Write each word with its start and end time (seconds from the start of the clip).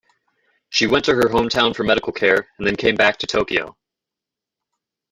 She 0.71 0.87
went 0.87 1.05
to 1.05 1.13
her 1.13 1.29
hometown 1.29 1.75
for 1.75 1.83
medical 1.83 2.11
care 2.11 2.47
and 2.57 2.65
then 2.65 2.75
came 2.75 2.95
back 2.95 3.17
to 3.19 3.27
Tokyo. 3.27 3.77